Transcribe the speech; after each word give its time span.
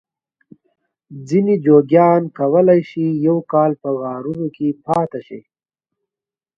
ځینې 1.27 1.53
جوګیان 1.65 2.21
کولای 2.37 2.81
شي 2.89 3.05
یو 3.27 3.37
کال 3.51 3.71
په 3.81 3.89
غارونو 3.99 4.47
کې 4.55 4.67
پاته 4.87 5.19
شي. 5.27 5.41